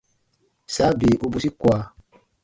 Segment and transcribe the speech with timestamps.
[0.75, 1.79] Saa bii u bwisi kua.